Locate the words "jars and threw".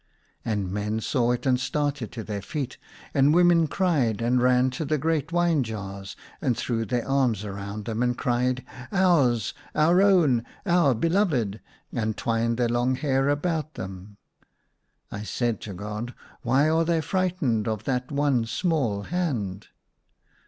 5.61-6.85